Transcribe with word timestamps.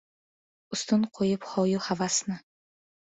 Ustun 0.77 1.03
qo‘yib 1.17 1.45
hoyu 1.49 1.83
havasni. 1.89 2.39